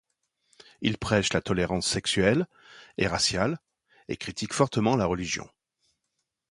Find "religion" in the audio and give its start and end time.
5.05-5.47